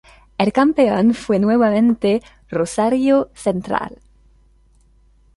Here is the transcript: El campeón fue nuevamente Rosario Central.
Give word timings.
El 0.39 0.51
campeón 0.51 1.13
fue 1.13 1.37
nuevamente 1.37 2.23
Rosario 2.49 3.29
Central. 3.35 3.99